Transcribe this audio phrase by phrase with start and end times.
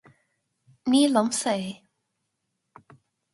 [0.89, 1.69] ní liomsa é